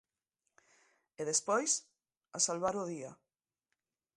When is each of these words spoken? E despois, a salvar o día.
E 1.19 1.21
despois, 1.31 1.71
a 2.37 2.39
salvar 2.47 2.75
o 2.81 2.87
día. 2.93 3.11